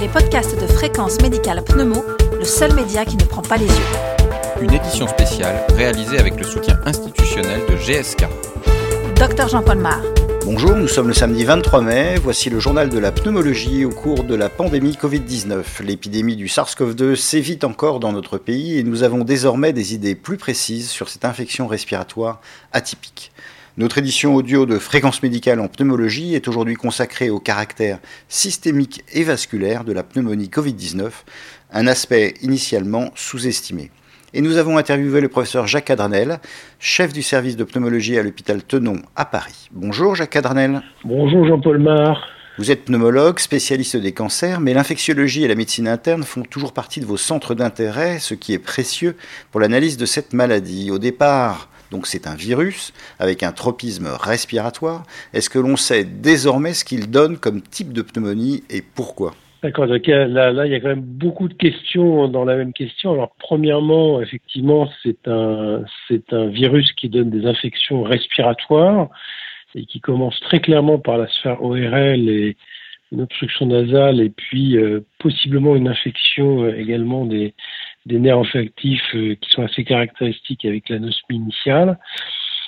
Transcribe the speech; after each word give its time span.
les 0.00 0.08
podcasts 0.08 0.58
de 0.58 0.66
Fréquence 0.66 1.20
Médicale 1.20 1.62
Pneumo, 1.62 2.02
le 2.32 2.44
seul 2.44 2.72
média 2.74 3.04
qui 3.04 3.16
ne 3.16 3.24
prend 3.24 3.42
pas 3.42 3.58
les 3.58 3.66
yeux. 3.66 4.62
Une 4.62 4.72
édition 4.72 5.06
spéciale 5.06 5.66
réalisée 5.76 6.18
avec 6.18 6.38
le 6.38 6.44
soutien 6.44 6.80
institutionnel 6.86 7.60
de 7.68 7.76
GSK. 7.76 8.24
Docteur 9.16 9.48
Jean-Paul 9.48 9.76
Mar. 9.76 10.00
Bonjour, 10.46 10.74
nous 10.74 10.88
sommes 10.88 11.08
le 11.08 11.12
samedi 11.12 11.44
23 11.44 11.82
mai. 11.82 12.14
Voici 12.16 12.48
le 12.48 12.58
journal 12.60 12.88
de 12.88 12.98
la 12.98 13.12
pneumologie 13.12 13.84
au 13.84 13.90
cours 13.90 14.24
de 14.24 14.34
la 14.34 14.48
pandémie 14.48 14.92
Covid-19. 14.92 15.82
L'épidémie 15.82 16.36
du 16.36 16.46
SARS-CoV-2 16.46 17.14
sévit 17.14 17.58
encore 17.62 18.00
dans 18.00 18.12
notre 18.12 18.38
pays 18.38 18.78
et 18.78 18.82
nous 18.82 19.02
avons 19.02 19.22
désormais 19.22 19.74
des 19.74 19.92
idées 19.92 20.14
plus 20.14 20.38
précises 20.38 20.88
sur 20.88 21.10
cette 21.10 21.26
infection 21.26 21.66
respiratoire 21.66 22.40
atypique. 22.72 23.29
Notre 23.80 23.96
édition 23.96 24.34
audio 24.34 24.66
de 24.66 24.78
Fréquence 24.78 25.22
médicale 25.22 25.58
en 25.58 25.66
pneumologie 25.66 26.34
est 26.34 26.48
aujourd'hui 26.48 26.74
consacrée 26.74 27.30
au 27.30 27.40
caractère 27.40 27.98
systémique 28.28 29.02
et 29.14 29.24
vasculaire 29.24 29.84
de 29.84 29.94
la 29.94 30.02
pneumonie 30.02 30.48
Covid-19, 30.48 31.08
un 31.72 31.86
aspect 31.86 32.34
initialement 32.42 33.10
sous-estimé. 33.14 33.90
Et 34.34 34.42
nous 34.42 34.58
avons 34.58 34.76
interviewé 34.76 35.22
le 35.22 35.28
professeur 35.28 35.66
Jacques 35.66 35.86
Cadranel, 35.86 36.40
chef 36.78 37.14
du 37.14 37.22
service 37.22 37.56
de 37.56 37.64
pneumologie 37.64 38.18
à 38.18 38.22
l'hôpital 38.22 38.62
Tenon 38.62 39.00
à 39.16 39.24
Paris. 39.24 39.70
Bonjour 39.72 40.14
Jacques 40.14 40.28
Cadranel. 40.28 40.82
Bonjour 41.02 41.46
Jean-Paul 41.46 41.78
Mar. 41.78 42.28
Vous 42.58 42.70
êtes 42.70 42.84
pneumologue, 42.84 43.38
spécialiste 43.38 43.96
des 43.96 44.12
cancers, 44.12 44.60
mais 44.60 44.74
l'infectiologie 44.74 45.44
et 45.44 45.48
la 45.48 45.54
médecine 45.54 45.88
interne 45.88 46.24
font 46.24 46.42
toujours 46.42 46.74
partie 46.74 47.00
de 47.00 47.06
vos 47.06 47.16
centres 47.16 47.54
d'intérêt, 47.54 48.18
ce 48.18 48.34
qui 48.34 48.52
est 48.52 48.58
précieux 48.58 49.16
pour 49.50 49.58
l'analyse 49.58 49.96
de 49.96 50.04
cette 50.04 50.34
maladie. 50.34 50.90
Au 50.90 50.98
départ, 50.98 51.70
donc 51.90 52.06
c'est 52.06 52.26
un 52.26 52.34
virus 52.34 52.92
avec 53.18 53.42
un 53.42 53.52
tropisme 53.52 54.08
respiratoire. 54.08 55.04
Est-ce 55.32 55.50
que 55.50 55.58
l'on 55.58 55.76
sait 55.76 56.04
désormais 56.04 56.74
ce 56.74 56.84
qu'il 56.84 57.10
donne 57.10 57.38
comme 57.38 57.62
type 57.62 57.92
de 57.92 58.02
pneumonie 58.02 58.62
et 58.70 58.82
pourquoi? 58.82 59.32
D'accord, 59.62 59.84
là, 59.84 60.52
là, 60.52 60.66
il 60.66 60.72
y 60.72 60.74
a 60.74 60.80
quand 60.80 60.88
même 60.88 61.02
beaucoup 61.02 61.46
de 61.46 61.52
questions 61.52 62.28
dans 62.28 62.46
la 62.46 62.56
même 62.56 62.72
question. 62.72 63.12
Alors, 63.12 63.34
premièrement, 63.38 64.22
effectivement, 64.22 64.88
c'est 65.02 65.28
un, 65.28 65.82
c'est 66.08 66.32
un 66.32 66.46
virus 66.46 66.92
qui 66.92 67.10
donne 67.10 67.28
des 67.28 67.46
infections 67.46 68.02
respiratoires 68.02 69.10
et 69.74 69.84
qui 69.84 70.00
commence 70.00 70.40
très 70.40 70.60
clairement 70.60 70.98
par 70.98 71.18
la 71.18 71.28
sphère 71.28 71.62
ORL 71.62 72.28
et 72.30 72.56
une 73.12 73.22
obstruction 73.22 73.66
nasale 73.66 74.20
et 74.20 74.30
puis 74.30 74.76
euh, 74.78 75.04
possiblement 75.18 75.76
une 75.76 75.88
infection 75.88 76.62
euh, 76.62 76.78
également 76.78 77.26
des, 77.26 77.54
des 78.06 78.18
nerfs 78.18 78.38
olfactifs 78.38 79.14
euh, 79.14 79.34
qui 79.34 79.50
sont 79.50 79.62
assez 79.62 79.84
caractéristiques 79.84 80.64
avec 80.64 80.88
l'anosmie 80.88 81.36
initiale. 81.36 81.98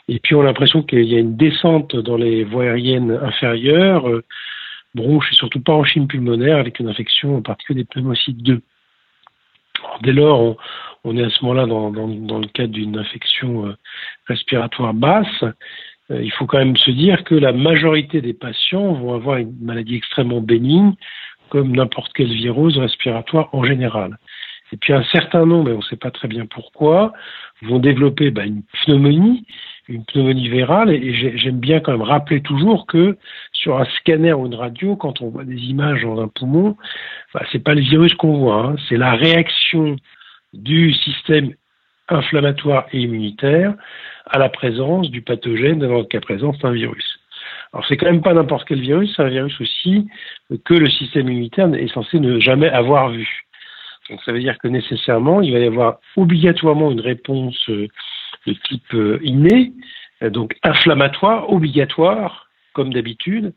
Et 0.08 0.18
puis 0.18 0.34
on 0.34 0.40
a 0.40 0.44
l'impression 0.44 0.82
qu'il 0.82 1.04
y 1.04 1.14
a 1.14 1.18
une 1.18 1.36
descente 1.36 1.96
dans 1.96 2.16
les 2.16 2.44
voies 2.44 2.64
aériennes 2.64 3.12
inférieures, 3.22 4.08
euh, 4.08 4.24
bronche 4.94 5.32
et 5.32 5.34
surtout 5.34 5.60
parenchyme 5.60 6.06
pulmonaire 6.06 6.58
avec 6.58 6.78
une 6.80 6.88
infection 6.88 7.36
en 7.36 7.42
particulier 7.42 7.82
des 7.82 7.88
pneumocytes 7.88 8.42
2. 8.42 8.60
dès 10.02 10.12
lors, 10.12 10.56
on, 11.04 11.16
est 11.16 11.24
à 11.24 11.30
ce 11.30 11.42
moment-là 11.44 11.66
dans, 11.66 11.90
dans, 11.90 12.38
le 12.38 12.48
cadre 12.48 12.72
d'une 12.72 12.98
infection 12.98 13.68
euh, 13.68 13.76
respiratoire 14.26 14.92
basse. 14.92 15.44
il 16.10 16.30
faut 16.32 16.46
quand 16.46 16.58
même 16.58 16.76
se 16.76 16.90
dire 16.90 17.24
que 17.24 17.34
la 17.34 17.52
majorité 17.52 18.20
des 18.20 18.34
patients 18.34 18.92
vont 18.92 19.14
avoir 19.14 19.38
une 19.38 19.56
maladie 19.62 19.96
extrêmement 19.96 20.42
bénigne, 20.42 20.94
comme 21.48 21.74
n'importe 21.74 22.12
quelle 22.12 22.32
virose 22.32 22.76
respiratoire 22.76 23.48
en 23.54 23.64
général. 23.64 24.18
Et 24.72 24.76
puis 24.76 24.92
un 24.92 25.04
certain 25.04 25.44
nombre, 25.44 25.70
et 25.70 25.74
on 25.74 25.78
ne 25.78 25.82
sait 25.82 25.96
pas 25.96 26.10
très 26.10 26.28
bien 26.28 26.46
pourquoi, 26.46 27.12
vont 27.62 27.78
développer 27.78 28.30
bah, 28.30 28.44
une 28.44 28.62
pneumonie, 28.84 29.46
une 29.88 30.04
pneumonie 30.04 30.48
virale. 30.48 30.90
Et, 30.90 31.36
j'aime 31.36 31.60
bien 31.60 31.80
quand 31.80 31.92
même 31.92 32.02
rappeler 32.02 32.40
toujours 32.40 32.86
que 32.86 33.16
sur 33.52 33.78
un 33.78 33.84
scanner 33.84 34.32
ou 34.32 34.46
une 34.46 34.54
radio, 34.54 34.96
quand 34.96 35.20
on 35.20 35.28
voit 35.28 35.44
des 35.44 35.60
images 35.60 36.02
dans 36.02 36.20
un 36.20 36.28
poumon, 36.28 36.76
bah, 37.34 37.44
c'est 37.52 37.62
pas 37.62 37.74
le 37.74 37.82
virus 37.82 38.14
qu'on 38.14 38.38
voit, 38.38 38.64
hein. 38.64 38.76
c'est 38.88 38.96
la 38.96 39.12
réaction 39.12 39.96
du 40.54 40.92
système 40.92 41.52
inflammatoire 42.08 42.86
et 42.92 43.00
immunitaire 43.00 43.74
à 44.26 44.38
la 44.38 44.48
présence 44.48 45.10
du 45.10 45.22
pathogène, 45.22 45.80
dans 45.80 45.98
le 45.98 46.04
cas 46.04 46.20
présent, 46.20 46.52
c'est 46.58 46.66
un 46.66 46.72
virus. 46.72 47.18
Alors 47.72 47.86
c'est 47.86 47.96
quand 47.96 48.06
même 48.06 48.22
pas 48.22 48.34
n'importe 48.34 48.66
quel 48.68 48.80
virus, 48.80 49.12
c'est 49.16 49.22
un 49.22 49.28
virus 49.28 49.58
aussi 49.60 50.06
que 50.64 50.74
le 50.74 50.90
système 50.90 51.28
immunitaire 51.28 51.72
est 51.74 51.92
censé 51.92 52.20
ne 52.20 52.38
jamais 52.38 52.68
avoir 52.68 53.10
vu. 53.10 53.44
Donc 54.10 54.20
ça 54.24 54.32
veut 54.32 54.40
dire 54.40 54.58
que 54.58 54.68
nécessairement, 54.68 55.40
il 55.40 55.52
va 55.52 55.58
y 55.58 55.66
avoir 55.66 56.00
obligatoirement 56.16 56.90
une 56.90 57.00
réponse 57.00 57.58
euh, 57.68 57.88
de 58.46 58.54
type 58.68 58.94
euh, 58.94 59.20
inné, 59.22 59.72
euh, 60.22 60.30
donc 60.30 60.56
inflammatoire, 60.62 61.50
obligatoire, 61.50 62.48
comme 62.72 62.92
d'habitude. 62.92 63.52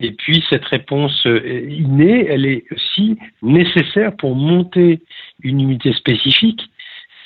Et 0.00 0.12
puis 0.12 0.44
cette 0.48 0.64
réponse 0.66 1.24
innée, 1.24 2.26
elle 2.28 2.46
est 2.46 2.64
aussi 2.70 3.18
nécessaire 3.42 4.14
pour 4.16 4.36
monter 4.36 5.00
une 5.42 5.60
unité 5.60 5.92
spécifique 5.92 6.70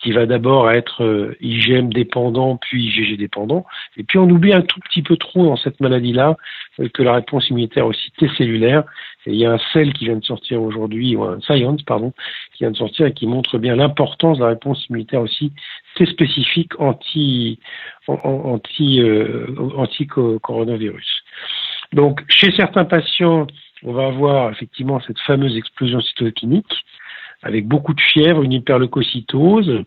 qui 0.03 0.11
va 0.11 0.27
d'abord 0.27 0.71
être 0.71 1.05
euh, 1.05 1.37
IgM 1.41 1.93
dépendant, 1.93 2.57
puis 2.57 2.87
IgG 2.87 3.17
dépendant. 3.17 3.65
Et 3.97 4.03
puis 4.03 4.19
on 4.19 4.29
oublie 4.29 4.53
un 4.53 4.63
tout 4.63 4.81
petit 4.81 5.03
peu 5.03 5.17
trop 5.17 5.45
dans 5.45 5.57
cette 5.57 5.81
maladie-là 5.81 6.37
euh, 6.81 6.89
que 6.89 7.03
la 7.03 7.15
réponse 7.15 7.49
immunitaire 7.51 7.87
aussi 7.87 8.11
T 8.19 8.29
cellulaire. 8.37 8.83
Et 9.27 9.31
il 9.31 9.37
y 9.37 9.47
a 9.47 9.53
un 9.53 9.61
cell 9.73 9.93
qui 9.93 10.07
vient 10.07 10.17
de 10.17 10.25
sortir 10.25 10.61
aujourd'hui, 10.61 11.15
ou 11.15 11.23
un 11.23 11.41
Science, 11.41 11.83
pardon, 11.83 12.13
qui 12.53 12.65
vient 12.65 12.73
de 12.73 12.77
sortir 12.77 13.07
et 13.07 13.13
qui 13.13 13.29
montre 13.29 13.59
bien 13.59 13.77
l'importance 13.77 14.39
de 14.39 14.43
la 14.43 14.51
réponse 14.51 14.85
immunitaire 14.89 15.21
aussi 15.21 15.53
T 15.95 16.07
spécifique 16.07 16.73
anti, 16.81 17.61
anti, 18.09 19.01
euh, 19.01 19.47
anti 19.77 20.09
coronavirus. 20.09 21.23
Donc 21.93 22.23
chez 22.29 22.51
certains 22.53 22.85
patients, 22.85 23.47
on 23.85 23.93
va 23.93 24.07
avoir 24.07 24.51
effectivement 24.51 25.01
cette 25.07 25.19
fameuse 25.21 25.57
explosion 25.57 26.01
cytokinique 26.01 26.85
avec 27.43 27.67
beaucoup 27.67 27.95
de 27.95 28.01
fièvre, 28.01 28.43
une 28.43 28.53
hyperleucocytose, 28.53 29.85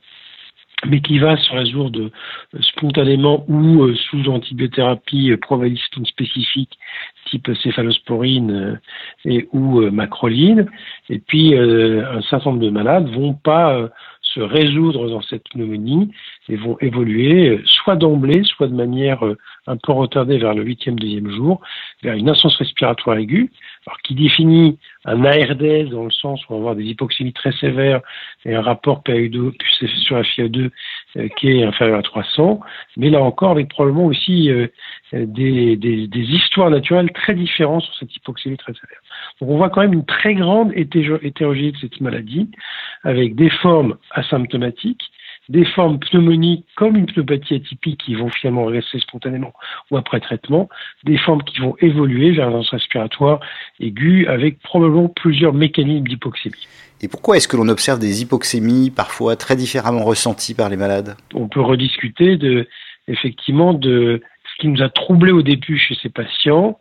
mais 0.87 1.01
qui 1.01 1.19
va 1.19 1.37
se 1.37 1.51
résoudre 1.51 2.11
spontanément 2.59 3.45
ou 3.47 3.83
euh, 3.83 3.95
sous 3.95 4.29
antibiothérapie 4.29 5.31
euh, 5.31 6.05
spécifique 6.05 6.77
type 7.29 7.49
céphalosporine 7.63 8.51
euh, 8.51 8.75
et 9.23 9.47
ou 9.51 9.81
euh, 9.81 9.91
macroline. 9.91 10.69
Et 11.09 11.19
puis 11.19 11.55
un 11.55 12.21
certain 12.23 12.51
nombre 12.51 12.63
de 12.63 12.69
malades 12.69 13.09
vont 13.09 13.33
pas 13.33 13.89
se 14.35 14.41
résoudre 14.41 15.09
dans 15.09 15.21
cette 15.21 15.47
pneumonie 15.49 16.11
et 16.49 16.57
vont 16.57 16.77
évoluer 16.81 17.61
soit 17.65 17.95
d'emblée, 17.95 18.43
soit 18.43 18.67
de 18.67 18.75
manière 18.75 19.23
un 19.67 19.77
peu 19.77 19.93
retardée 19.93 20.37
vers 20.37 20.53
le 20.53 20.63
huitième, 20.63 20.99
deuxième 20.99 21.31
jour, 21.31 21.61
vers 22.03 22.13
une 22.13 22.29
insuffisance 22.29 22.57
respiratoire 22.57 23.17
aiguë, 23.17 23.51
alors 23.87 23.97
qui 24.01 24.13
définit 24.13 24.77
un 25.05 25.23
ARDS 25.23 25.89
dans 25.89 26.05
le 26.05 26.11
sens 26.11 26.41
où 26.43 26.53
on 26.53 26.55
va 26.55 26.59
avoir 26.59 26.75
des 26.75 26.83
hypoxémies 26.83 27.33
très 27.33 27.53
sévères 27.53 28.01
et 28.43 28.53
un 28.53 28.61
rapport 28.61 29.01
PaO2 29.03 29.53
sur 30.03 30.19
FiO2 30.21 30.65
euh, 30.65 30.69
qui 31.37 31.49
est 31.49 31.63
inférieur 31.63 31.99
à 31.99 32.03
300, 32.03 32.59
mais 32.97 33.09
là 33.09 33.21
encore 33.21 33.51
avec 33.51 33.69
probablement 33.69 34.05
aussi 34.05 34.49
euh, 34.49 34.67
des, 35.13 35.77
des, 35.77 36.07
des, 36.07 36.19
histoires 36.19 36.69
naturelles 36.69 37.11
très 37.11 37.33
différentes 37.33 37.83
sur 37.83 37.95
cette 37.95 38.15
hypoxémie 38.15 38.57
très 38.57 38.73
sévère. 38.73 38.99
Donc 39.39 39.49
on 39.49 39.57
voit 39.57 39.69
quand 39.69 39.81
même 39.81 39.93
une 39.93 40.05
très 40.05 40.35
grande 40.35 40.73
hétérogénéité 40.75 41.77
de 41.77 41.81
cette 41.81 42.01
maladie, 42.01 42.49
avec 43.03 43.35
des 43.35 43.49
formes 43.49 43.97
asymptomatiques, 44.11 45.11
des 45.49 45.65
formes 45.65 45.99
pneumoniques 45.99 46.65
comme 46.75 46.95
une 46.95 47.05
pneumopathie 47.05 47.55
atypique 47.55 48.01
qui 48.03 48.15
vont 48.15 48.29
finalement 48.29 48.65
rester 48.65 48.99
spontanément 48.99 49.53
ou 49.91 49.97
après 49.97 50.19
traitement, 50.19 50.69
des 51.03 51.17
formes 51.17 51.43
qui 51.43 51.59
vont 51.59 51.75
évoluer 51.79 52.31
vers 52.31 52.47
un 52.47 52.61
respiratoire 52.61 53.39
aigu 53.79 54.27
avec 54.27 54.59
probablement 54.61 55.07
plusieurs 55.07 55.53
mécanismes 55.53 56.07
d'hypoxémie. 56.07 56.67
Et 57.01 57.07
pourquoi 57.07 57.37
est-ce 57.37 57.47
que 57.47 57.57
l'on 57.57 57.67
observe 57.67 57.99
des 57.99 58.21
hypoxémies 58.21 58.89
parfois 58.89 59.35
très 59.35 59.55
différemment 59.55 60.03
ressenties 60.03 60.55
par 60.55 60.69
les 60.69 60.77
malades? 60.77 61.15
On 61.33 61.47
peut 61.47 61.61
rediscuter 61.61 62.37
de, 62.37 62.67
effectivement 63.07 63.73
de 63.73 64.21
ce 64.51 64.61
qui 64.61 64.67
nous 64.67 64.81
a 64.81 64.89
troublé 64.89 65.31
au 65.31 65.41
début 65.41 65.77
chez 65.77 65.95
ces 66.01 66.09
patients, 66.09 66.79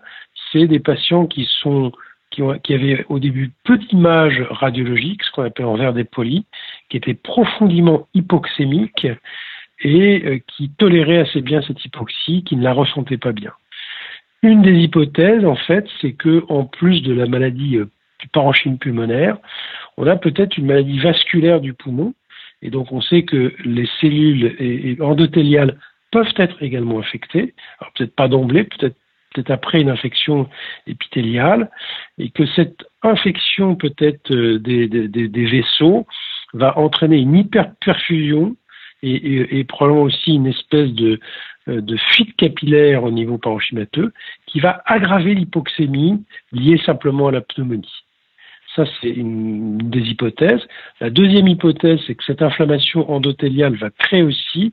c'est 0.53 0.67
des 0.67 0.79
patients 0.79 1.27
qui 1.27 1.49
sont 1.61 1.93
qui, 2.35 2.75
avaient 2.75 3.05
au 3.09 3.19
début 3.19 3.53
peu 3.65 3.79
d'images 3.79 4.43
radiologiques, 4.51 5.23
ce 5.23 5.31
qu'on 5.33 5.45
appelle 5.45 5.67
en 5.67 5.77
verre 5.77 5.93
des 5.93 6.05
polis, 6.05 6.45
qui 6.89 6.97
étaient 6.97 7.15
profondément 7.15 8.09
hypoxémiques 8.15 9.07
et 9.81 10.23
euh, 10.25 10.39
qui 10.49 10.71
toléraient 10.71 11.21
assez 11.21 11.41
bien 11.41 11.63
cette 11.63 11.85
hypoxie, 11.85 12.43
qui 12.45 12.57
ne 12.57 12.63
la 12.63 12.73
ressentaient 12.73 13.19
pas 13.19 13.33
bien. 13.33 13.53
Une 14.43 14.63
des 14.63 14.75
hypothèses, 14.75 15.45
en 15.45 15.57
fait, 15.57 15.87
c'est 16.01 16.13
que 16.13 16.45
en 16.49 16.65
plus 16.65 17.03
de 17.03 17.13
la 17.13 17.27
maladie 17.27 17.77
euh, 17.77 17.91
du 18.21 18.29
parenchyme 18.29 18.79
pulmonaire, 18.79 19.39
on 19.97 20.07
a 20.07 20.17
peut-être 20.17 20.57
une 20.59 20.67
maladie 20.67 20.99
vasculaire 20.99 21.61
du 21.61 21.73
poumon, 21.73 22.15
et 22.63 22.71
donc 22.71 22.93
on 22.93 23.01
sait 23.01 23.23
que 23.23 23.53
les 23.65 23.89
cellules 24.01 24.97
endothéliales 25.01 25.79
peuvent 26.11 26.33
être 26.37 26.63
également 26.63 27.01
infectées, 27.01 27.55
alors 27.81 27.93
peut-être 27.93 28.15
pas 28.15 28.29
d'emblée, 28.29 28.65
peut-être 28.65 28.97
peut-être 29.35 29.51
après 29.51 29.81
une 29.81 29.91
infection 29.91 30.49
épithéliale, 30.87 31.71
et 32.19 32.31
que 32.31 32.47
cette 32.47 32.85
infection 33.03 33.77
peut-être 33.77 34.33
euh, 34.33 34.59
des, 34.59 35.47
vaisseaux 35.47 36.07
va 36.55 36.79
entraîner 36.79 37.19
une 37.19 37.37
hyperperfusion 37.37 38.57
et, 39.03 39.59
et, 39.59 39.65
probablement 39.65 40.05
aussi 40.05 40.35
une 40.35 40.47
espèce 40.47 40.91
de, 40.93 41.21
euh, 41.69 41.83
fuite 42.13 42.37
capillaire 42.37 43.05
au 43.05 43.11
niveau 43.11 43.37
parenchymateux 43.37 44.13
qui 44.47 44.61
va 44.61 44.83
aggraver 44.87 45.35
l'hypoxémie 45.35 46.25
liée 46.53 46.81
simplement 46.87 47.29
à 47.29 47.33
la 47.33 47.43
pneumonie. 47.43 48.05
Ça, 48.75 48.85
c'est 49.01 49.11
une, 49.11 49.79
des 49.79 50.01
hypothèses. 50.01 50.63
La 51.01 51.11
deuxième 51.11 51.49
hypothèse, 51.49 52.01
c'est 52.07 52.15
que 52.15 52.25
cette 52.25 52.43
inflammation 52.43 53.11
endothéliale 53.11 53.77
va 53.77 53.91
créer 53.91 54.23
aussi 54.23 54.73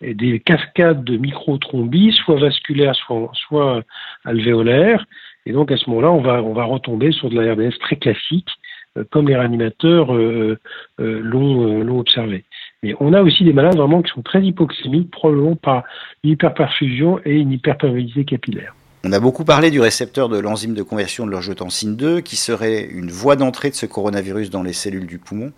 des 0.00 0.40
cascades 0.40 1.04
de 1.04 1.16
microthrombie, 1.16 2.12
soit 2.12 2.38
vasculaires, 2.38 2.94
soit, 2.94 3.82
alvéolaires. 4.24 5.06
Et 5.46 5.52
donc, 5.52 5.70
à 5.70 5.76
ce 5.76 5.88
moment-là, 5.90 6.10
on 6.10 6.20
va, 6.20 6.42
on 6.42 6.52
va 6.52 6.64
retomber 6.64 7.12
sur 7.12 7.30
de 7.30 7.40
la 7.40 7.52
RDS 7.52 7.78
très 7.78 7.96
classique, 7.96 8.48
euh, 8.96 9.04
comme 9.10 9.28
les 9.28 9.36
réanimateurs 9.36 10.14
euh, 10.14 10.58
euh, 11.00 11.20
l'ont 11.20 11.98
observé. 11.98 12.44
Mais 12.82 12.94
on 13.00 13.12
a 13.12 13.22
aussi 13.22 13.44
des 13.44 13.52
malades 13.52 13.76
vraiment 13.76 14.02
qui 14.02 14.12
sont 14.12 14.22
très 14.22 14.42
hypoxémiques, 14.42 15.10
probablement 15.10 15.56
par 15.56 15.84
une 16.22 16.30
hyperperfusion 16.30 17.20
et 17.24 17.36
une 17.36 17.52
hyperperméabilité 17.52 18.24
capillaire. 18.24 18.74
On 19.06 19.12
a 19.12 19.20
beaucoup 19.20 19.44
parlé 19.44 19.70
du 19.70 19.80
récepteur 19.80 20.30
de 20.30 20.38
l'enzyme 20.38 20.72
de 20.72 20.82
conversion 20.82 21.26
de 21.26 21.30
l'angiotensine 21.30 21.94
2, 21.94 22.22
qui 22.22 22.36
serait 22.36 22.84
une 22.84 23.10
voie 23.10 23.36
d'entrée 23.36 23.68
de 23.68 23.74
ce 23.74 23.84
coronavirus 23.84 24.48
dans 24.48 24.62
les 24.62 24.72
cellules 24.72 25.06
du 25.06 25.18
poumon. 25.18 25.52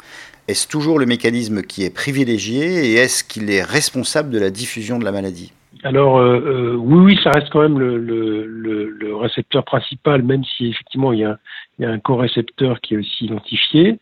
Est-ce 0.49 0.69
toujours 0.69 0.99
le 0.99 1.07
mécanisme 1.07 1.63
qui 1.63 1.85
est 1.85 1.95
privilégié 1.95 2.93
et 2.93 2.95
est-ce 2.95 3.25
qu'il 3.25 3.51
est 3.51 3.63
responsable 3.63 4.31
de 4.31 4.39
la 4.39 4.51
diffusion 4.51 4.99
de 4.99 5.05
la 5.05 5.13
maladie? 5.13 5.53
Alors 5.83 6.19
euh, 6.19 6.41
euh, 6.41 6.75
oui, 6.75 6.99
oui, 7.15 7.21
ça 7.23 7.31
reste 7.31 7.49
quand 7.51 7.63
même 7.63 7.79
le, 7.79 7.99
le, 7.99 9.17
récepteur 9.17 9.65
principal, 9.65 10.23
même 10.23 10.45
si 10.45 10.69
effectivement 10.69 11.13
il 11.13 11.21
y 11.21 11.25
a, 11.25 11.39
il 11.79 11.83
y 11.83 11.87
a 11.87 11.91
un 11.91 11.99
co-récepteur 11.99 12.81
qui 12.81 12.95
est 12.95 12.99
aussi 12.99 13.25
identifié. 13.25 13.99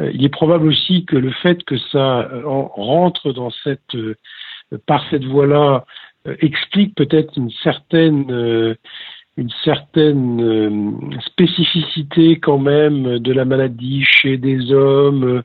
Euh, 0.00 0.10
il 0.12 0.24
est 0.24 0.28
probable 0.28 0.68
aussi 0.68 1.04
que 1.06 1.16
le 1.16 1.30
fait 1.30 1.64
que 1.64 1.76
ça 1.78 2.28
rentre 2.44 3.32
dans 3.32 3.50
cette 3.64 3.96
par 4.86 5.04
cette 5.10 5.24
voie-là 5.24 5.84
explique 6.40 6.94
peut-être 6.94 7.36
une 7.36 7.50
certaine 7.62 8.76
une 9.36 9.50
certaine 9.64 11.10
spécificité 11.26 12.38
quand 12.38 12.58
même 12.58 13.18
de 13.18 13.32
la 13.32 13.44
maladie 13.44 14.04
chez 14.04 14.36
des 14.36 14.72
hommes 14.72 15.42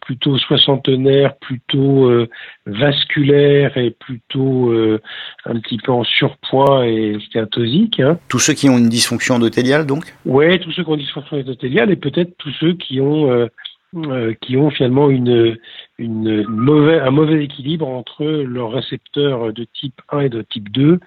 plutôt 0.00 0.38
soixantenaire, 0.38 1.36
plutôt 1.36 2.10
euh, 2.10 2.28
vasculaire 2.66 3.76
et 3.76 3.90
plutôt 3.90 4.72
euh, 4.72 5.00
un 5.44 5.60
petit 5.60 5.78
peu 5.78 5.92
en 5.92 6.04
surpoids 6.04 6.86
et 6.88 7.18
stéatosique. 7.28 8.00
Hein. 8.00 8.18
Tous 8.28 8.40
ceux 8.40 8.54
qui 8.54 8.68
ont 8.68 8.78
une 8.78 8.88
dysfonction 8.88 9.36
endothéliale, 9.36 9.86
donc? 9.86 10.12
Oui, 10.24 10.58
tous 10.60 10.72
ceux 10.72 10.82
qui 10.82 10.90
ont 10.90 10.94
une 10.94 11.00
dysfonction 11.00 11.36
endothéliale 11.36 11.90
et 11.90 11.96
peut-être 11.96 12.32
tous 12.38 12.52
ceux 12.58 12.72
qui 12.72 13.00
ont 13.00 13.30
euh, 13.30 14.34
qui 14.40 14.56
ont 14.56 14.70
finalement 14.70 15.10
une, 15.10 15.58
une 16.00 16.46
mauvais, 16.48 16.98
un 16.98 17.10
mauvais 17.10 17.44
équilibre 17.44 17.86
entre 17.86 18.24
leurs 18.24 18.72
récepteurs 18.72 19.52
de 19.52 19.66
type 19.78 20.00
1 20.08 20.20
et 20.20 20.28
de 20.30 20.42
type 20.42 20.70
2 20.70 20.98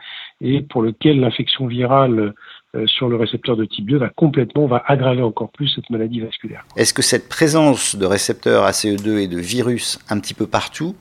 et 0.41 0.61
pour 0.61 0.81
lequel 0.83 1.19
l'infection 1.19 1.67
virale 1.67 2.33
euh, 2.75 2.87
sur 2.87 3.09
le 3.09 3.15
récepteur 3.15 3.57
de 3.57 3.65
type 3.65 3.89
2 3.89 3.97
va 3.97 4.09
complètement, 4.09 4.67
va 4.67 4.83
aggraver 4.85 5.23
encore 5.23 5.51
plus 5.51 5.67
cette 5.69 5.89
maladie 5.89 6.19
vasculaire. 6.19 6.65
Est-ce 6.77 6.93
que 6.93 7.01
cette 7.01 7.27
présence 7.27 7.95
de 7.95 8.05
récepteurs 8.05 8.65
ACE2 8.65 9.17
et 9.17 9.27
de 9.27 9.39
virus 9.39 9.99
un 10.09 10.19
petit 10.19 10.35
peu 10.35 10.47
partout, 10.47 10.95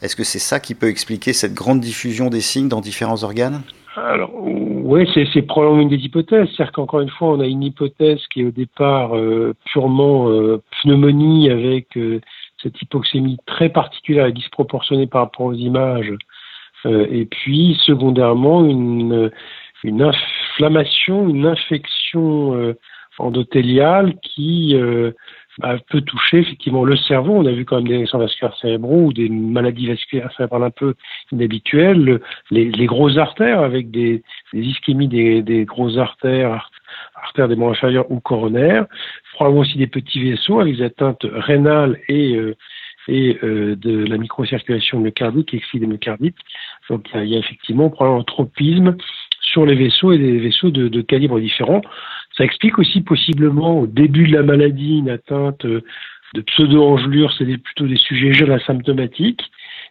est-ce 0.00 0.16
que 0.16 0.24
c'est 0.24 0.38
ça 0.38 0.58
qui 0.58 0.74
peut 0.74 0.88
expliquer 0.88 1.32
cette 1.32 1.54
grande 1.54 1.80
diffusion 1.80 2.30
des 2.30 2.40
signes 2.40 2.68
dans 2.68 2.80
différents 2.80 3.24
organes? 3.24 3.60
Alors, 3.96 4.30
oui, 4.34 5.08
c'est 5.14 5.42
probablement 5.42 5.82
une 5.82 5.88
des 5.88 5.96
hypothèses. 5.96 6.48
C'est-à-dire 6.54 6.72
qu'encore 6.72 7.00
une 7.00 7.10
fois, 7.10 7.32
on 7.32 7.40
a 7.40 7.46
une 7.46 7.64
hypothèse 7.64 8.20
qui 8.32 8.42
est 8.42 8.44
au 8.44 8.52
départ 8.52 9.16
euh, 9.16 9.54
purement 9.66 10.30
euh, 10.30 10.62
pneumonie 10.82 11.50
avec 11.50 11.98
cette 12.62 12.80
hypoxémie 12.82 13.38
très 13.46 13.68
particulière 13.68 14.26
et 14.26 14.32
disproportionnée 14.32 15.06
par 15.06 15.22
rapport 15.22 15.46
aux 15.46 15.54
images. 15.54 16.12
et 16.84 17.26
puis, 17.26 17.78
secondairement, 17.84 18.64
une, 18.64 19.30
inflammation, 19.84 21.28
une 21.28 21.46
infection 21.46 22.54
euh, 22.56 22.74
endothéliale 23.18 24.14
qui 24.22 24.74
euh, 24.74 25.12
bah, 25.58 25.76
peut 25.90 26.00
toucher 26.00 26.38
effectivement 26.38 26.84
le 26.84 26.96
cerveau. 26.96 27.34
On 27.34 27.46
a 27.46 27.52
vu 27.52 27.64
quand 27.64 27.76
même 27.76 27.88
des 27.88 27.98
lésions 27.98 28.18
vasculaires 28.18 28.56
cérébraux 28.58 29.06
ou 29.06 29.12
des 29.12 29.28
maladies 29.28 29.88
vasculaires 29.88 30.32
cérébrales 30.36 30.64
un 30.64 30.70
peu 30.70 30.94
inhabituelles, 31.32 32.20
les, 32.50 32.70
les 32.70 32.86
grosses 32.86 33.18
artères 33.18 33.60
avec 33.60 33.90
des, 33.90 34.22
des 34.52 34.60
ischémies 34.60 35.08
des, 35.08 35.42
des 35.42 35.64
grosses 35.64 35.98
artères, 35.98 36.70
artères 37.22 37.48
des 37.48 37.56
membres 37.56 37.72
inférieurs 37.72 38.10
ou 38.10 38.20
coronaires, 38.20 38.86
probablement 39.34 39.62
aussi 39.62 39.78
des 39.78 39.86
petits 39.86 40.22
vaisseaux 40.22 40.60
avec 40.60 40.76
des 40.76 40.82
atteintes 40.82 41.24
rénales 41.24 41.98
et 42.08 42.36
euh, 42.36 42.54
et 43.08 43.38
euh, 43.42 43.74
de 43.74 44.04
la 44.04 44.18
microcirculation 44.18 45.00
myocardique, 45.00 45.54
exfilée 45.54 45.86
des 45.86 45.92
myocardites. 45.92 46.36
Donc 46.90 47.06
il 47.14 47.24
y, 47.24 47.36
a, 47.36 47.38
effectivement 47.38 47.88
probablement 47.90 48.20
un 48.20 48.24
tropisme 48.24 48.96
sur 49.40 49.64
les 49.64 49.74
vaisseaux 49.74 50.12
et 50.12 50.18
des 50.18 50.38
vaisseaux 50.38 50.70
de, 50.70 50.88
de 50.88 51.00
calibres 51.00 51.40
différents. 51.40 51.80
Ça 52.36 52.44
explique 52.44 52.78
aussi 52.78 53.00
possiblement 53.00 53.80
au 53.80 53.86
début 53.86 54.28
de 54.28 54.36
la 54.36 54.42
maladie 54.42 54.98
une 54.98 55.08
atteinte 55.08 55.64
euh, 55.64 55.82
de 56.34 56.42
pseudo-engelure, 56.42 57.32
c'est 57.36 57.44
plutôt 57.56 57.86
des 57.86 57.96
sujets 57.96 58.34
jeunes 58.34 58.50
asymptomatiques, 58.50 59.50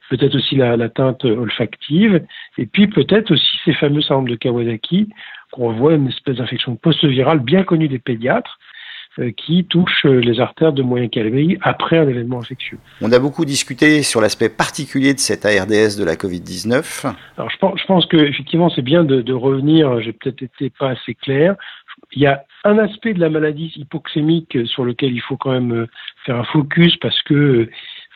peut-être 0.09 0.35
aussi 0.35 0.56
l'atteinte 0.56 1.25
olfactive, 1.25 2.23
et 2.59 2.68
puis 2.68 2.88
peut-être 2.88 3.31
aussi 3.31 3.57
ces 3.65 3.73
fameux 3.73 4.01
syndromes 4.01 4.30
de 4.30 4.35
Kawasaki, 4.35 5.09
qu'on 5.51 5.73
voit 5.73 5.94
une 5.94 6.07
espèce 6.07 6.38
d'infection 6.38 6.75
post-virale 6.75 7.39
bien 7.39 7.63
connue 7.63 7.88
des 7.88 7.99
pédiatres, 7.99 8.59
euh, 9.19 9.31
qui 9.31 9.65
touche 9.65 10.05
euh, 10.05 10.19
les 10.19 10.39
artères 10.39 10.73
de 10.73 10.83
moyen 10.83 11.07
calibre 11.07 11.59
après 11.63 11.97
un 11.97 12.07
événement 12.07 12.38
infectieux. 12.38 12.77
On 13.01 13.11
a 13.11 13.17
beaucoup 13.17 13.45
discuté 13.45 14.03
sur 14.03 14.21
l'aspect 14.21 14.49
particulier 14.49 15.15
de 15.15 15.19
cette 15.19 15.44
ARDS 15.44 15.97
de 15.97 16.03
la 16.03 16.15
Covid-19. 16.15 17.11
Alors 17.35 17.49
je 17.49 17.57
pense, 17.57 17.79
je 17.81 17.85
pense 17.88 18.05
que 18.05 18.17
effectivement 18.17 18.69
c'est 18.69 18.83
bien 18.83 19.03
de, 19.03 19.21
de 19.23 19.33
revenir, 19.33 20.01
j'ai 20.01 20.13
peut-être 20.13 20.44
été 20.44 20.69
pas 20.69 20.91
assez 20.91 21.15
clair. 21.15 21.55
Il 22.11 22.21
y 22.21 22.27
a 22.27 22.44
un 22.63 22.77
aspect 22.77 23.15
de 23.15 23.19
la 23.19 23.31
maladie 23.31 23.73
hypoxémique 23.75 24.55
sur 24.67 24.85
lequel 24.85 25.13
il 25.13 25.21
faut 25.21 25.38
quand 25.38 25.51
même 25.51 25.73
euh, 25.73 25.88
faire 26.23 26.35
un 26.35 26.44
focus 26.44 26.95
parce 26.97 27.19
que 27.23 27.69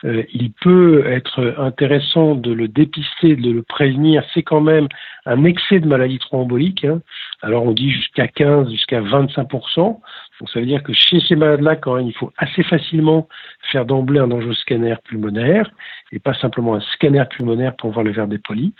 euh, 0.04 0.24
il 0.32 0.52
peut 0.52 1.06
être 1.06 1.54
intéressant 1.58 2.34
de 2.34 2.52
le 2.52 2.68
dépister, 2.68 3.36
de 3.36 3.50
le 3.50 3.62
prévenir. 3.62 4.24
C'est 4.34 4.42
quand 4.42 4.60
même 4.60 4.88
un 5.26 5.44
excès 5.44 5.80
de 5.80 5.86
maladie 5.86 6.18
thromboembolique. 6.18 6.84
Hein. 6.84 7.00
Alors 7.42 7.64
on 7.64 7.72
dit 7.72 7.90
jusqu'à 7.90 8.28
15, 8.28 8.70
jusqu'à 8.70 9.00
25 9.00 9.48
Donc 9.50 10.50
ça 10.52 10.60
veut 10.60 10.66
dire 10.66 10.82
que 10.82 10.92
chez 10.92 11.20
ces 11.20 11.36
malades-là, 11.36 11.76
quand 11.76 11.96
même, 11.96 12.06
il 12.06 12.14
faut 12.14 12.32
assez 12.36 12.62
facilement 12.62 13.28
faire 13.70 13.84
d'emblée 13.84 14.20
un 14.20 14.52
scanner 14.54 14.96
pulmonaire 15.04 15.70
et 16.10 16.18
pas 16.18 16.34
simplement 16.34 16.74
un 16.74 16.80
scanner 16.80 17.24
pulmonaire 17.30 17.76
pour 17.76 17.90
voir 17.92 18.04
le 18.04 18.12
verre 18.12 18.28
dépoli. 18.28 18.74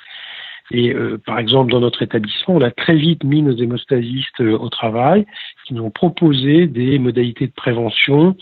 Et 0.70 0.94
euh, 0.94 1.18
par 1.24 1.38
exemple, 1.38 1.70
dans 1.70 1.80
notre 1.80 2.02
établissement, 2.02 2.54
on 2.54 2.60
a 2.62 2.70
très 2.70 2.96
vite 2.96 3.24
mis 3.24 3.42
nos 3.42 3.54
hémostasistes 3.54 4.40
euh, 4.40 4.56
au 4.56 4.68
travail, 4.68 5.26
qui 5.66 5.74
nous 5.74 5.82
ont 5.82 5.90
proposé 5.90 6.66
des 6.66 6.98
modalités 6.98 7.46
de 7.46 7.52
prévention 7.52 8.36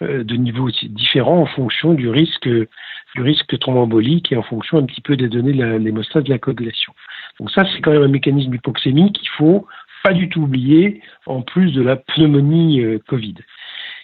de 0.00 0.36
niveaux 0.36 0.70
différents 0.82 1.40
en 1.40 1.46
fonction 1.46 1.94
du 1.94 2.08
risque 2.08 2.48
du 2.48 3.22
risque 3.22 3.58
thromboembolique 3.58 4.30
et 4.30 4.36
en 4.36 4.42
fonction 4.42 4.78
un 4.78 4.84
petit 4.84 5.00
peu 5.00 5.16
des 5.16 5.28
données 5.28 5.54
de 5.54 5.64
l'hémostase 5.76 6.24
de 6.24 6.30
la 6.30 6.38
coagulation. 6.38 6.92
Donc 7.40 7.50
ça, 7.50 7.64
c'est 7.72 7.80
quand 7.80 7.92
même 7.92 8.02
un 8.02 8.08
mécanisme 8.08 8.52
hypoxémique 8.54 9.18
qu'il 9.18 9.30
faut 9.30 9.66
pas 10.04 10.12
du 10.12 10.28
tout 10.28 10.42
oublier, 10.42 11.00
en 11.24 11.42
plus 11.42 11.72
de 11.72 11.82
la 11.82 11.96
pneumonie 11.96 12.80
Covid. 13.08 13.34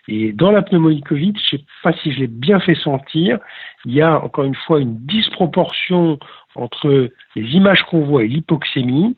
Et 0.08 0.32
dans 0.32 0.50
la 0.50 0.62
pneumonie 0.62 1.02
Covid, 1.02 1.32
je 1.36 1.56
ne 1.56 1.60
sais 1.60 1.64
pas 1.82 1.92
si 1.92 2.12
je 2.12 2.20
l'ai 2.20 2.26
bien 2.26 2.58
fait 2.58 2.74
sentir, 2.74 3.38
il 3.84 3.92
y 3.92 4.02
a 4.02 4.20
encore 4.20 4.44
une 4.44 4.54
fois 4.54 4.80
une 4.80 4.98
disproportion 5.06 6.18
entre 6.56 7.10
les 7.36 7.50
images 7.54 7.82
qu'on 7.84 8.00
voit 8.00 8.24
et 8.24 8.28
l'hypoxémie. 8.28 9.16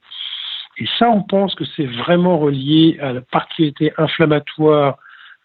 Et 0.76 0.86
ça, 0.98 1.08
on 1.08 1.22
pense 1.22 1.54
que 1.54 1.64
c'est 1.76 1.86
vraiment 1.86 2.38
relié 2.38 2.98
à 3.00 3.12
la 3.12 3.20
particularité 3.22 3.92
inflammatoire 3.96 4.98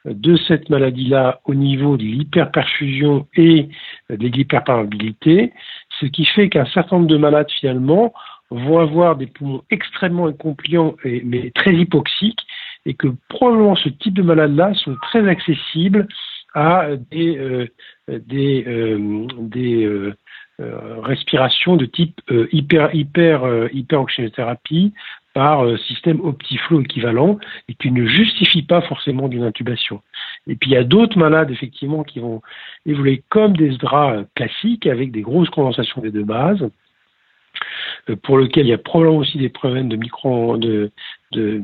de 0.06 0.38
cette 0.48 0.70
maladie-là 0.70 1.41
au 1.46 1.53
niveau 1.53 1.98
de 1.98 2.03
l'hyperperfusion 2.03 3.27
et 3.36 3.70
de 4.10 4.27
l'hyperparabilité, 4.27 5.51
ce 6.00 6.06
qui 6.06 6.25
fait 6.25 6.50
qu'un 6.50 6.65
certain 6.65 6.98
nombre 6.98 7.10
de 7.10 7.18
malades 7.18 7.51
finalement 7.60 8.13
vont 8.50 8.79
avoir 8.79 9.15
des 9.15 9.27
poumons 9.27 9.62
extrêmement 9.70 10.27
incompliants 10.27 10.96
mais 11.03 11.51
très 11.51 11.75
hypoxiques 11.75 12.41
et 12.86 12.94
que 12.94 13.08
probablement 13.27 13.75
ce 13.75 13.89
type 13.89 14.13
de 14.13 14.24
malades-là 14.24 14.74
sont 14.75 14.96
très 15.01 15.27
accessibles 15.27 16.08
à 16.56 16.88
des, 17.12 17.38
euh, 17.38 17.68
des, 18.08 18.63
euh, 18.65 19.27
des 19.38 19.84
euh, 19.86 20.15
euh, 20.60 21.00
respiration 21.01 21.77
de 21.77 21.86
type 21.86 22.20
euh, 22.32 22.50
hyper 22.51 22.94
hyper 22.94 23.46
euh, 23.46 23.70
par 25.34 25.66
système 25.88 26.20
optiflow 26.22 26.82
équivalent 26.82 27.38
et 27.68 27.76
qui 27.76 27.92
ne 27.92 28.06
justifie 28.06 28.64
pas 28.64 28.82
forcément 28.82 29.28
d'une 29.28 29.44
intubation. 29.44 30.02
Et 30.48 30.56
puis 30.56 30.72
il 30.72 30.74
y 30.74 30.78
a 30.78 30.84
d'autres 30.84 31.18
malades 31.18 31.52
effectivement 31.52 32.04
qui 32.04 32.20
vont 32.20 32.42
évoluer 32.86 33.24
comme 33.30 33.56
des 33.56 33.70
draps 33.78 34.28
classiques 34.36 34.88
avec 34.88 35.12
des 35.12 35.22
grosses 35.22 35.50
condensations 35.50 36.02
des 36.02 36.12
deux 36.12 36.24
bases 36.24 36.70
pour 38.24 38.38
lequel 38.38 38.66
il 38.66 38.70
y 38.70 38.74
a 38.74 38.78
probablement 38.78 39.20
aussi 39.20 39.38
des 39.38 39.50
problèmes 39.50 39.90
de 39.90 39.96
micro 39.96 40.58
de, 40.58 40.92
de 41.32 41.62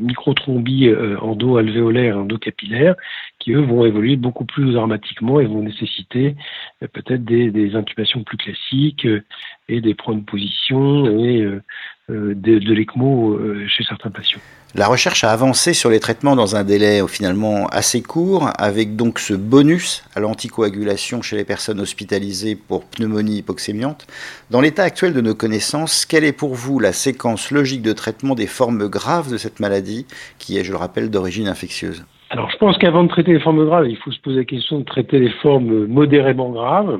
endo-alvéolaire, 1.21 2.17
endo-capillaire, 2.17 2.95
qui 3.39 3.53
eux 3.53 3.61
vont 3.61 3.85
évoluer 3.85 4.15
beaucoup 4.15 4.45
plus 4.45 4.73
dramatiquement 4.73 5.39
et 5.39 5.45
vont 5.45 5.63
nécessiter 5.63 6.35
euh, 6.83 6.87
peut-être 6.87 7.23
des, 7.23 7.75
intubations 7.75 8.23
plus 8.23 8.37
classiques 8.37 9.05
euh, 9.05 9.23
et 9.69 9.81
des 9.81 9.93
de 9.93 10.25
position 10.25 11.05
et 11.19 11.41
euh, 11.41 11.61
de, 12.09 12.33
de 12.33 12.73
l'ECMO 12.73 13.39
chez 13.67 13.83
certains 13.83 14.11
patients. 14.11 14.39
La 14.77 14.87
recherche 14.87 15.23
a 15.23 15.31
avancé 15.31 15.73
sur 15.73 15.89
les 15.89 16.01
traitements 16.01 16.35
dans 16.35 16.57
un 16.57 16.65
délai 16.65 17.01
finalement 17.07 17.67
assez 17.67 18.01
court, 18.01 18.49
avec 18.57 18.97
donc 18.97 19.19
ce 19.19 19.33
bonus 19.33 20.03
à 20.15 20.19
l'anticoagulation 20.19 21.21
chez 21.21 21.37
les 21.37 21.45
personnes 21.45 21.79
hospitalisées 21.79 22.57
pour 22.57 22.83
pneumonie 22.83 23.37
hypoxémiante. 23.37 24.05
Dans 24.51 24.59
l'état 24.59 24.83
actuel 24.83 25.13
de 25.13 25.21
nos 25.21 25.33
connaissances, 25.33 26.05
quelle 26.05 26.25
est 26.25 26.37
pour 26.37 26.55
vous 26.55 26.79
la 26.79 26.91
séquence 26.91 27.51
logique 27.51 27.83
de 27.83 27.93
traitement 27.93 28.35
des 28.35 28.47
formes 28.47 28.89
graves 28.89 29.31
de 29.31 29.37
cette 29.37 29.61
maladie, 29.61 30.05
qui 30.39 30.57
est, 30.57 30.65
je 30.65 30.73
le 30.73 30.77
rappelle, 30.77 31.09
d'origine 31.09 31.47
infectieuse? 31.47 32.05
Alors, 32.31 32.49
je 32.51 32.57
pense 32.57 32.77
qu'avant 32.77 33.03
de 33.05 33.09
traiter 33.09 33.31
les 33.31 33.39
formes 33.39 33.65
graves, 33.65 33.87
il 33.87 33.95
faut 33.95 34.11
se 34.11 34.19
poser 34.19 34.39
la 34.39 34.45
question 34.45 34.79
de 34.79 34.83
traiter 34.83 35.19
les 35.19 35.31
formes 35.41 35.85
modérément 35.85 36.49
graves. 36.49 36.99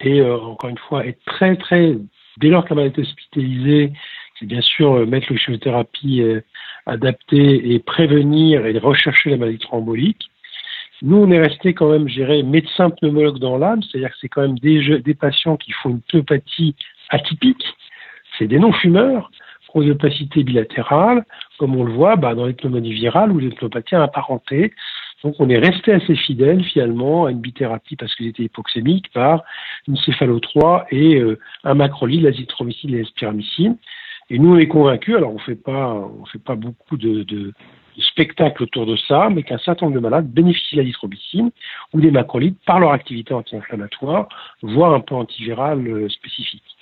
Et 0.00 0.20
euh, 0.20 0.36
encore 0.36 0.68
une 0.68 0.76
fois, 0.76 1.06
être 1.06 1.24
très, 1.24 1.56
très, 1.56 1.96
dès 2.38 2.48
lors 2.48 2.64
que 2.64 2.70
la 2.70 2.76
maladie 2.76 3.00
est 3.00 3.04
hospitalisée, 3.04 3.92
c'est 4.38 4.46
bien 4.46 4.60
sûr 4.60 4.94
euh, 4.94 5.06
mettre 5.06 5.26
le 5.30 5.38
chimiothérapie 5.38 6.22
euh, 6.22 6.40
adaptée 6.86 7.72
et 7.72 7.78
prévenir 7.78 8.66
et 8.66 8.78
rechercher 8.78 9.30
la 9.30 9.36
maladie 9.36 9.58
thrombolique. 9.58 10.28
Nous, 11.02 11.16
on 11.16 11.30
est 11.30 11.40
resté 11.40 11.74
quand 11.74 11.90
même, 11.90 12.08
je 12.08 12.14
dirais, 12.14 12.42
médecin 12.42 12.90
pneumologue 12.90 13.38
dans 13.38 13.58
l'âme, 13.58 13.82
c'est-à-dire 13.82 14.10
que 14.10 14.16
c'est 14.20 14.28
quand 14.28 14.42
même 14.42 14.58
des, 14.58 15.00
des 15.00 15.14
patients 15.14 15.56
qui 15.56 15.72
font 15.72 15.90
une 15.90 16.00
pneumopathie 16.02 16.76
atypique, 17.10 17.64
c'est 18.38 18.46
des 18.46 18.58
non-fumeurs, 18.58 19.30
opacité 19.82 20.44
bilatérale, 20.44 21.24
comme 21.58 21.76
on 21.76 21.84
le 21.84 21.92
voit 21.92 22.16
bah, 22.16 22.34
dans 22.34 22.46
les 22.46 22.52
pneumonies 22.52 22.92
virales 22.92 23.32
ou 23.32 23.38
les 23.38 23.50
pneumopathies 23.50 23.96
apparentées. 23.96 24.72
Donc 25.24 25.36
on 25.38 25.48
est 25.48 25.58
resté 25.58 25.92
assez 25.92 26.14
fidèle 26.14 26.62
finalement 26.62 27.24
à 27.24 27.30
une 27.30 27.40
bithérapie 27.40 27.96
parce 27.96 28.14
qu'ils 28.14 28.28
étaient 28.28 28.42
hypoxémiques 28.42 29.10
par 29.12 29.42
une 29.88 29.96
céphalo 29.96 30.38
3 30.38 30.86
et 30.90 31.16
euh, 31.16 31.38
un 31.64 31.74
macrolide, 31.74 32.22
l'azithromycine 32.22 32.90
et 32.94 32.98
l'espiramycine. 32.98 33.78
Et 34.28 34.38
nous 34.38 34.54
on 34.54 34.58
est 34.58 34.68
convaincus, 34.68 35.16
alors 35.16 35.34
on 35.34 35.38
fait 35.38 35.56
pas 35.56 35.94
on 35.94 36.26
fait 36.26 36.38
pas 36.38 36.56
beaucoup 36.56 36.98
de, 36.98 37.22
de, 37.22 37.52
de 37.96 38.02
spectacles 38.02 38.64
autour 38.64 38.84
de 38.84 38.96
ça, 38.96 39.30
mais 39.30 39.42
qu'un 39.42 39.58
certain 39.58 39.86
nombre 39.86 39.96
de 39.96 40.02
malades 40.02 40.28
bénéficient 40.30 40.76
de 40.76 40.82
l'azithromycine 40.82 41.50
ou 41.94 42.00
des 42.00 42.10
macrolides 42.10 42.56
par 42.66 42.78
leur 42.78 42.92
activité 42.92 43.32
anti-inflammatoire, 43.32 44.28
voire 44.62 44.92
un 44.92 45.00
peu 45.00 45.14
antivirale 45.14 45.86
euh, 45.88 46.08
spécifique. 46.10 46.76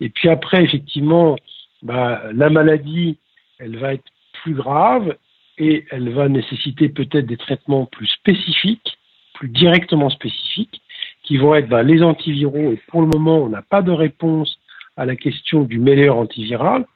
Et 0.00 0.08
puis 0.08 0.30
après, 0.30 0.64
effectivement, 0.64 1.36
bah, 1.82 2.22
la 2.32 2.48
maladie, 2.48 3.18
elle 3.58 3.76
va 3.76 3.94
être 3.94 4.04
plus 4.42 4.54
grave 4.54 5.14
et 5.58 5.86
elle 5.90 6.10
va 6.10 6.28
nécessiter 6.28 6.88
peut-être 6.88 7.26
des 7.26 7.36
traitements 7.36 7.86
plus 7.86 8.06
spécifiques, 8.06 8.98
plus 9.34 9.48
directement 9.48 10.10
spécifiques, 10.10 10.82
qui 11.22 11.36
vont 11.38 11.54
être 11.54 11.68
bah, 11.68 11.82
les 11.82 12.02
antiviraux. 12.02 12.72
Et 12.72 12.80
pour 12.88 13.02
le 13.02 13.08
moment, 13.08 13.38
on 13.38 13.48
n'a 13.48 13.62
pas 13.62 13.82
de 13.82 13.90
réponse 13.90 14.58
à 14.96 15.04
la 15.04 15.16
question 15.16 15.62
du 15.62 15.78
meilleur 15.78 16.16
antiviral, 16.16 16.86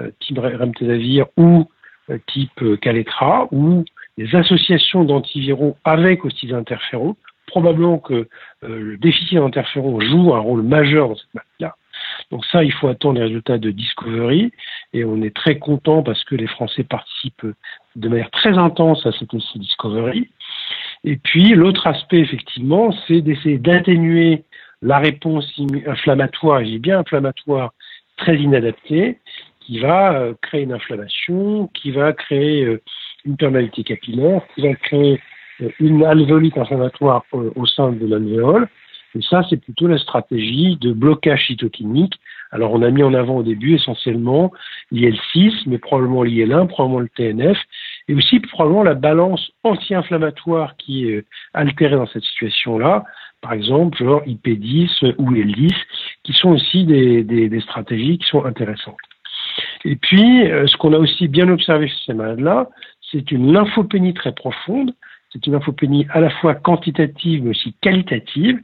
euh, 0.00 0.10
type 0.20 0.38
remdesivir 0.38 1.26
ou 1.36 1.68
euh, 2.10 2.18
type 2.28 2.62
euh, 2.62 2.76
Caletra, 2.76 3.48
ou 3.50 3.84
des 4.16 4.34
associations 4.34 5.04
d'antiviraux 5.04 5.76
avec 5.84 6.24
aussi 6.24 6.46
des 6.46 6.54
interférons. 6.54 7.16
Probablement 7.46 7.98
que 7.98 8.28
le 8.62 8.96
déficit 8.96 9.34
d'interférons 9.34 10.00
joue 10.00 10.32
un 10.32 10.38
rôle 10.38 10.62
majeur 10.62 11.08
dans 11.08 11.16
cette 11.16 11.34
maladie-là. 11.34 11.76
Donc 12.30 12.46
ça, 12.46 12.64
il 12.64 12.72
faut 12.72 12.88
attendre 12.88 13.18
les 13.18 13.24
résultats 13.24 13.58
de 13.58 13.70
Discovery 13.70 14.52
et 14.94 15.04
on 15.04 15.20
est 15.20 15.34
très 15.36 15.58
content 15.58 16.02
parce 16.02 16.24
que 16.24 16.34
les 16.34 16.46
Français 16.46 16.84
participent 16.84 17.46
de 17.96 18.08
manière 18.08 18.30
très 18.30 18.56
intense 18.56 19.04
à 19.06 19.12
cet 19.12 19.34
essai 19.34 19.58
Discovery. 19.58 20.30
Et 21.04 21.16
puis 21.16 21.54
l'autre 21.54 21.86
aspect, 21.86 22.18
effectivement, 22.18 22.94
c'est 23.06 23.20
d'essayer 23.20 23.58
d'atténuer 23.58 24.44
la 24.82 24.98
réponse 24.98 25.50
inflammatoire, 25.86 26.60
et 26.60 26.66
j'ai 26.66 26.78
bien 26.78 27.00
inflammatoire, 27.00 27.72
très 28.16 28.36
inadaptée, 28.36 29.18
qui 29.60 29.78
va 29.78 30.14
euh, 30.14 30.34
créer 30.42 30.62
une 30.62 30.72
inflammation, 30.72 31.68
qui 31.68 31.90
va 31.92 32.12
créer 32.12 32.64
euh, 32.64 32.82
une 33.24 33.36
perméabilité 33.36 33.84
capillaire, 33.84 34.42
qui 34.54 34.62
va 34.62 34.74
créer 34.74 35.20
euh, 35.60 35.70
une 35.80 36.04
alvéolite 36.04 36.58
inflammatoire 36.58 37.24
au 37.32 37.66
sein 37.66 37.92
de 37.92 38.06
l'alvéole, 38.06 38.68
et 39.14 39.22
ça, 39.22 39.42
c'est 39.48 39.58
plutôt 39.58 39.86
la 39.86 39.98
stratégie 39.98 40.76
de 40.76 40.92
blocage 40.92 41.46
cytokinique. 41.46 42.14
Alors, 42.50 42.72
on 42.72 42.82
a 42.82 42.90
mis 42.90 43.02
en 43.02 43.14
avant 43.14 43.38
au 43.38 43.42
début 43.42 43.74
essentiellement 43.74 44.52
l'IL6, 44.90 45.64
mais 45.66 45.78
probablement 45.78 46.22
l'IL1, 46.22 46.66
probablement 46.68 47.00
le 47.00 47.08
TNF, 47.08 47.58
et 48.08 48.14
aussi 48.14 48.40
probablement 48.40 48.82
la 48.82 48.94
balance 48.94 49.52
anti-inflammatoire 49.64 50.76
qui 50.76 51.08
est 51.08 51.16
euh, 51.16 51.24
altérée 51.54 51.96
dans 51.96 52.06
cette 52.06 52.24
situation-là. 52.24 53.04
Par 53.40 53.52
exemple, 53.52 53.98
genre 53.98 54.22
IP10 54.24 55.14
ou 55.18 55.32
IL10, 55.32 55.74
qui 56.22 56.32
sont 56.32 56.50
aussi 56.50 56.84
des, 56.84 57.24
des, 57.24 57.60
stratégies 57.60 58.18
qui 58.18 58.26
sont 58.28 58.44
intéressantes. 58.44 58.96
Et 59.84 59.96
puis, 59.96 60.50
euh, 60.50 60.66
ce 60.66 60.76
qu'on 60.76 60.92
a 60.92 60.98
aussi 60.98 61.28
bien 61.28 61.48
observé 61.48 61.88
chez 61.88 61.96
ces 62.06 62.14
malades-là, 62.14 62.68
c'est 63.10 63.32
une 63.32 63.52
lymphopénie 63.52 64.14
très 64.14 64.32
profonde. 64.32 64.94
C'est 65.32 65.46
une 65.46 65.54
lymphopénie 65.54 66.06
à 66.10 66.20
la 66.20 66.30
fois 66.30 66.54
quantitative 66.54 67.42
mais 67.42 67.50
aussi 67.50 67.74
qualitative 67.80 68.60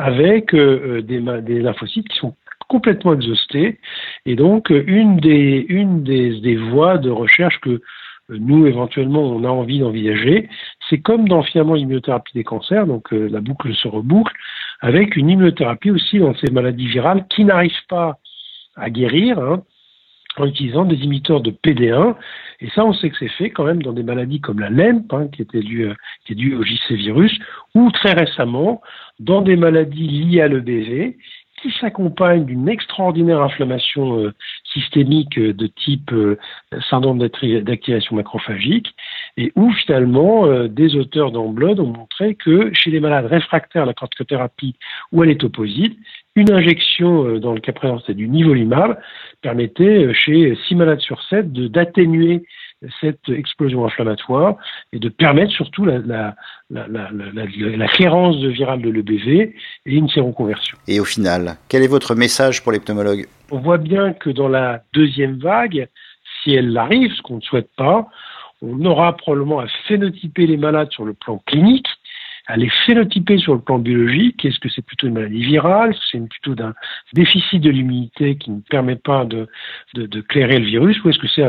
avec 0.00 0.54
euh, 0.54 0.98
euh, 0.98 1.02
des, 1.02 1.20
des, 1.42 1.60
lymphocytes 1.60 2.08
qui 2.08 2.18
sont 2.18 2.34
complètement 2.68 3.12
exhaustés. 3.12 3.78
Et 4.24 4.34
donc, 4.34 4.72
euh, 4.72 4.82
une 4.86 5.18
des, 5.18 5.66
une 5.68 6.02
des, 6.02 6.40
des 6.40 6.56
voies 6.56 6.96
de 6.96 7.10
recherche 7.10 7.60
que 7.60 7.82
nous, 8.30 8.66
éventuellement, 8.66 9.22
on 9.22 9.44
a 9.44 9.48
envie 9.48 9.80
d'envisager, 9.80 10.48
c'est 10.88 10.98
comme 10.98 11.28
dans 11.28 11.42
finalement 11.42 11.74
l'immunothérapie 11.74 12.32
des 12.32 12.44
cancers, 12.44 12.86
donc 12.86 13.10
la 13.10 13.40
boucle 13.40 13.74
se 13.74 13.88
reboucle, 13.88 14.32
avec 14.80 15.16
une 15.16 15.30
immunothérapie 15.30 15.90
aussi 15.90 16.20
dans 16.20 16.32
ces 16.36 16.48
maladies 16.52 16.86
virales 16.86 17.26
qui 17.28 17.44
n'arrivent 17.44 17.86
pas 17.88 18.18
à 18.76 18.88
guérir, 18.88 19.40
hein, 19.40 19.64
en 20.36 20.46
utilisant 20.46 20.84
des 20.84 20.96
imiteurs 20.96 21.40
de 21.40 21.50
PD1. 21.50 22.14
Et 22.60 22.70
ça, 22.70 22.84
on 22.84 22.92
sait 22.92 23.10
que 23.10 23.16
c'est 23.18 23.28
fait 23.28 23.50
quand 23.50 23.64
même 23.64 23.82
dans 23.82 23.92
des 23.92 24.02
maladies 24.02 24.40
comme 24.40 24.60
la 24.60 24.70
LEMP, 24.70 25.12
hein, 25.12 25.28
qui, 25.28 25.42
était 25.42 25.60
due, 25.60 25.88
qui 26.24 26.32
est 26.32 26.36
due 26.36 26.54
au 26.54 26.62
JC 26.62 26.92
virus, 26.92 27.36
ou 27.74 27.90
très 27.90 28.12
récemment 28.12 28.80
dans 29.18 29.42
des 29.42 29.56
maladies 29.56 30.08
liées 30.08 30.42
à 30.42 30.48
l'EBV, 30.48 31.16
qui 31.62 31.72
s'accompagnent 31.80 32.44
d'une 32.44 32.68
extraordinaire 32.68 33.42
inflammation 33.42 34.18
euh, 34.18 34.32
systémique 34.72 35.38
euh, 35.38 35.52
de 35.52 35.66
type 35.66 36.12
euh, 36.12 36.38
syndrome 36.88 37.18
d'activation 37.18 38.16
macrophagique, 38.16 38.94
et 39.36 39.52
où 39.56 39.72
finalement 39.72 40.66
des 40.66 40.96
auteurs 40.96 41.32
dans 41.32 41.48
Blood 41.48 41.80
ont 41.80 41.86
montré 41.86 42.34
que 42.34 42.70
chez 42.74 42.90
les 42.90 43.00
malades 43.00 43.26
réfractaires 43.26 43.82
à 43.82 43.86
la 43.86 43.94
corticothérapie 43.94 44.74
ou 45.12 45.22
à 45.22 45.26
l'étoposite, 45.26 45.96
une 46.36 46.52
injection, 46.52 47.38
dans 47.38 47.52
le 47.52 47.60
cas 47.60 47.72
présent 47.72 48.00
c'est 48.06 48.14
du 48.14 48.28
nivolumab, 48.28 48.98
permettait 49.42 50.12
chez 50.14 50.56
6 50.68 50.74
malades 50.74 51.00
sur 51.00 51.22
7 51.24 51.52
d'atténuer 51.52 52.42
cette 53.00 53.28
explosion 53.28 53.84
inflammatoire 53.84 54.56
et 54.92 54.98
de 54.98 55.08
permettre 55.08 55.52
surtout 55.52 55.84
la, 55.84 55.98
la, 55.98 56.34
la, 56.70 57.10
la 57.12 57.88
clairance 57.88 58.40
de 58.40 58.48
virale 58.48 58.80
de 58.80 58.90
l'EBV 58.90 59.54
et 59.86 59.94
une 59.94 60.08
séroconversion. 60.08 60.78
Et 60.88 60.98
au 60.98 61.04
final, 61.04 61.56
quel 61.68 61.82
est 61.82 61.88
votre 61.88 62.14
message 62.14 62.62
pour 62.62 62.72
les 62.72 62.80
pneumologues? 62.80 63.26
On 63.50 63.58
voit 63.58 63.78
bien 63.78 64.12
que 64.12 64.30
dans 64.30 64.48
la 64.48 64.82
deuxième 64.94 65.38
vague, 65.38 65.88
si 66.42 66.54
elle 66.54 66.74
arrive, 66.76 67.12
ce 67.12 67.22
qu'on 67.22 67.36
ne 67.36 67.42
souhaite 67.42 67.70
pas, 67.76 68.08
on 68.62 68.84
aura 68.84 69.16
probablement 69.16 69.60
à 69.60 69.66
phénotyper 69.86 70.46
les 70.46 70.56
malades 70.56 70.90
sur 70.90 71.04
le 71.04 71.14
plan 71.14 71.38
clinique 71.46 71.86
à 72.50 72.56
les 72.56 72.70
phénotyper 72.84 73.38
sur 73.38 73.54
le 73.54 73.60
plan 73.60 73.78
biologique. 73.78 74.44
Est-ce 74.44 74.58
que 74.58 74.68
c'est 74.68 74.84
plutôt 74.84 75.06
une 75.06 75.14
maladie 75.14 75.42
virale? 75.42 75.90
Est-ce 75.90 75.98
que 75.98 76.04
c'est 76.12 76.28
plutôt 76.28 76.54
d'un 76.54 76.74
déficit 77.12 77.62
de 77.62 77.70
l'immunité 77.70 78.36
qui 78.36 78.50
ne 78.50 78.60
permet 78.60 78.96
pas 78.96 79.24
de, 79.24 79.48
de, 79.94 80.20
clairer 80.20 80.58
le 80.58 80.66
virus? 80.66 81.02
Ou 81.04 81.10
est-ce 81.10 81.18
que 81.18 81.28
c'est 81.28 81.44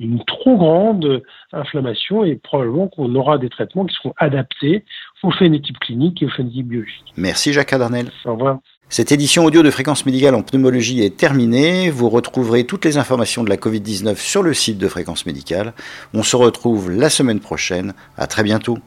une 0.00 0.24
trop 0.24 0.56
grande 0.56 1.22
inflammation 1.52 2.24
et 2.24 2.36
probablement 2.36 2.86
qu'on 2.88 3.14
aura 3.16 3.38
des 3.38 3.48
traitements 3.48 3.84
qui 3.84 3.94
seront 3.96 4.14
adaptés 4.16 4.84
au 5.22 5.32
phénotype 5.32 5.78
clinique 5.80 6.22
et 6.22 6.26
au 6.26 6.30
phénotype 6.30 6.68
biologique 6.68 7.12
Merci 7.16 7.52
Jacques 7.52 7.72
Adarnel. 7.72 8.06
Au 8.24 8.34
revoir. 8.34 8.58
Cette 8.90 9.12
édition 9.12 9.44
audio 9.44 9.62
de 9.62 9.70
Fréquence 9.70 10.06
Médicale 10.06 10.34
en 10.34 10.40
pneumologie 10.40 11.02
est 11.02 11.14
terminée. 11.14 11.90
Vous 11.90 12.08
retrouverez 12.08 12.64
toutes 12.64 12.86
les 12.86 12.96
informations 12.96 13.44
de 13.44 13.50
la 13.50 13.58
Covid-19 13.58 14.16
sur 14.16 14.42
le 14.42 14.54
site 14.54 14.78
de 14.78 14.88
Fréquence 14.88 15.26
Médicale. 15.26 15.74
On 16.14 16.22
se 16.22 16.36
retrouve 16.36 16.90
la 16.90 17.10
semaine 17.10 17.38
prochaine. 17.38 17.92
À 18.16 18.26
très 18.26 18.42
bientôt. 18.42 18.78